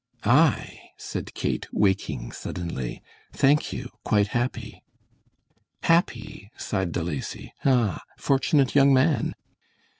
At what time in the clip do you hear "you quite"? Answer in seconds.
3.71-4.29